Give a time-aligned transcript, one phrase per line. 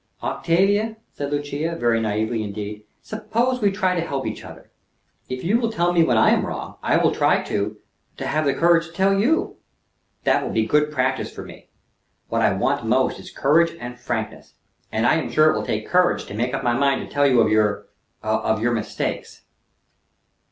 [0.23, 4.71] "Octavia," said Lucia, very naively indeed, "suppose we try to help each other.
[5.29, 7.77] If you will tell me when I am wrong, I will try to
[8.17, 9.57] to have the courage to tell you.
[10.23, 11.69] That will be good practice for me.
[12.29, 14.55] What I want most is courage and frankness,
[14.91, 17.27] and I am sure it will take courage to make up my mind to tell
[17.27, 17.85] you of your
[18.23, 19.43] of your mistakes."